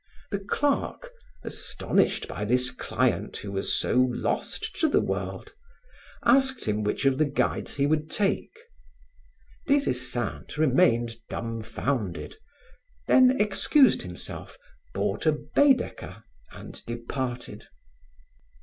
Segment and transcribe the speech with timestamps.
[0.31, 1.11] The clerk,
[1.43, 5.53] astonished by this client who was so lost to the world,
[6.25, 8.57] asked him which of the guides he would take.
[9.67, 12.37] Des Esseintes remained dumbfounded,
[13.07, 14.57] then excused himself,
[14.95, 17.67] bought a Baedeker and departed.